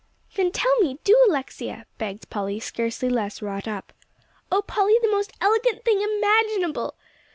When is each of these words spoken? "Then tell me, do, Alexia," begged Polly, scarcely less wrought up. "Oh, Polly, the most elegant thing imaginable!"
"Then 0.33 0.51
tell 0.51 0.75
me, 0.79 0.97
do, 1.03 1.15
Alexia," 1.29 1.85
begged 1.99 2.27
Polly, 2.31 2.59
scarcely 2.59 3.07
less 3.07 3.39
wrought 3.39 3.67
up. 3.67 3.93
"Oh, 4.51 4.63
Polly, 4.63 4.97
the 4.99 5.11
most 5.11 5.31
elegant 5.39 5.85
thing 5.85 6.01
imaginable!" 6.01 6.95